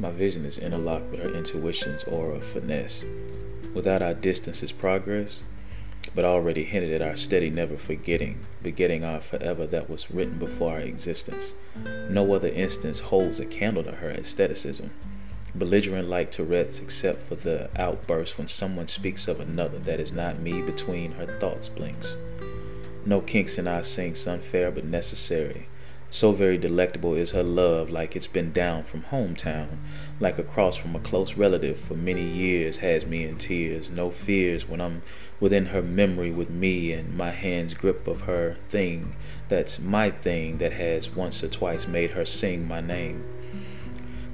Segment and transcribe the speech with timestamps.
[0.00, 3.04] My vision is interlocked with her intuition's aura of finesse.
[3.74, 5.42] Without our distance is progress,
[6.14, 10.74] but already hinted at our steady never forgetting, begetting our forever that was written before
[10.74, 11.52] our existence.
[12.08, 14.90] No other instance holds a candle to her aestheticism.
[15.54, 20.38] Belligerent like Tourette's, except for the outburst when someone speaks of another that is not
[20.38, 22.16] me between her thoughts blinks.
[23.04, 25.68] No kinks in our sinks, unfair but necessary.
[26.10, 29.78] So very delectable is her love, like it's been down from hometown,
[30.20, 33.90] like a cross from a close relative for many years has me in tears.
[33.90, 35.02] No fears when I'm
[35.38, 39.14] within her memory with me and my hand's grip of her thing
[39.48, 43.24] that's my thing that has once or twice made her sing my name.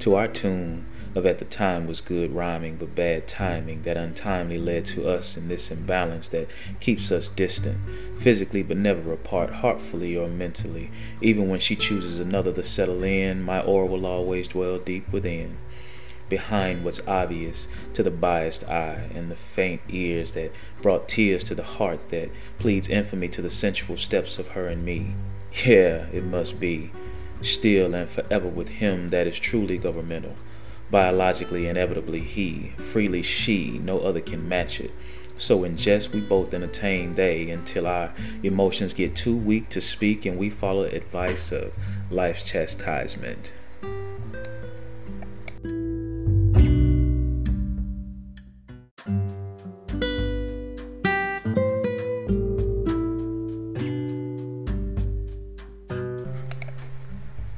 [0.00, 4.58] To our tune, of at the time was good rhyming but bad timing that untimely
[4.58, 6.48] led to us in this imbalance that
[6.80, 7.78] keeps us distant
[8.18, 10.90] physically but never apart heartfully or mentally.
[11.20, 15.56] Even when she chooses another to settle in my aura will always dwell deep within
[16.28, 21.54] behind what's obvious to the biased eye and the faint ears that brought tears to
[21.54, 25.14] the heart that pleads infamy to the sensual steps of her and me.
[25.66, 26.90] Yeah it must be
[27.42, 30.36] still and forever with him that is truly governmental
[30.92, 34.90] biologically inevitably he, freely she, no other can match it.
[35.38, 40.26] So in jest we both entertain they until our emotions get too weak to speak
[40.26, 41.74] and we follow advice of
[42.10, 43.54] life's chastisement.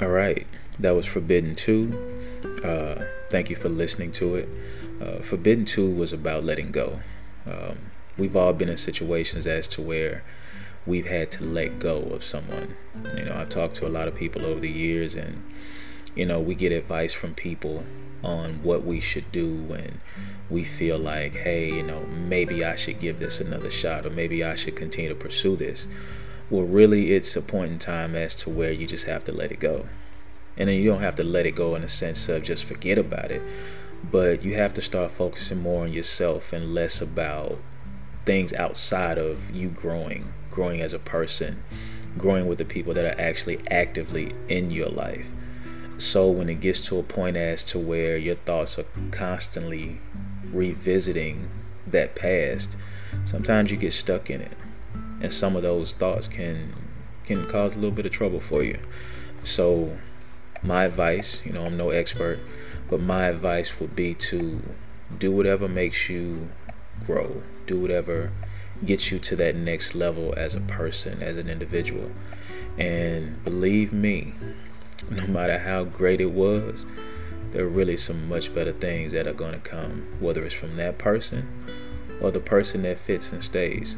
[0.00, 0.46] All right,
[0.78, 2.15] that was Forbidden 2
[2.66, 4.48] uh, thank you for listening to it.
[5.00, 7.00] Uh, Forbidden 2 was about letting go.
[7.46, 7.78] Um,
[8.16, 10.24] we've all been in situations as to where
[10.84, 12.76] we've had to let go of someone.
[13.16, 15.42] You know, I've talked to a lot of people over the years, and,
[16.14, 17.84] you know, we get advice from people
[18.22, 20.00] on what we should do and
[20.48, 24.42] we feel like hey you know maybe i should give this another shot or maybe
[24.42, 25.86] i should continue to pursue this
[26.48, 29.52] well really it's a point in time as to where you just have to let
[29.52, 29.86] it go
[30.56, 32.98] and then you don't have to let it go in a sense of just forget
[32.98, 33.42] about it.
[34.10, 37.58] But you have to start focusing more on yourself and less about
[38.24, 41.62] things outside of you growing growing as a person
[42.18, 45.30] growing with the people that are actually actively in your life.
[45.98, 50.00] So when it gets to a point as to where your thoughts are constantly
[50.50, 51.48] revisiting
[51.86, 52.76] that past
[53.24, 54.52] sometimes you get stuck in it.
[55.20, 56.72] And some of those thoughts can
[57.24, 58.78] can cause a little bit of trouble for you.
[59.42, 59.98] So
[60.62, 62.38] my advice, you know, I'm no expert,
[62.88, 64.62] but my advice would be to
[65.18, 66.48] do whatever makes you
[67.04, 68.32] grow, do whatever
[68.84, 72.10] gets you to that next level as a person, as an individual.
[72.78, 74.34] And believe me,
[75.10, 76.84] no matter how great it was,
[77.52, 80.76] there are really some much better things that are going to come, whether it's from
[80.76, 81.48] that person
[82.20, 83.96] or the person that fits and stays.